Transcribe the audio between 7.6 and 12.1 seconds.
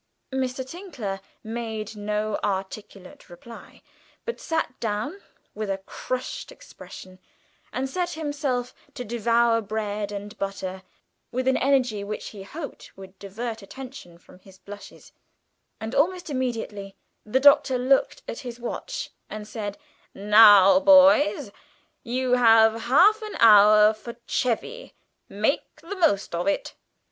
and set himself to devour bread and butter with an energy